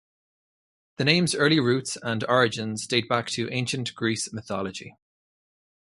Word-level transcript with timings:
The 0.97 1.05
name's 1.05 1.35
early 1.35 1.59
roots 1.59 1.95
and 2.01 2.23
origins 2.23 2.87
date 2.87 3.07
back 3.07 3.27
to 3.33 3.47
Ancient 3.51 3.93
Greece 3.93 4.33
mythology. 4.33 4.95